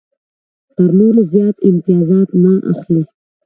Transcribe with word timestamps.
تر 0.73 0.89
نورو 0.97 1.21
زیات 1.31 1.55
امتیازات 1.69 2.29
نه 2.43 2.53
اخلي. 2.71 3.01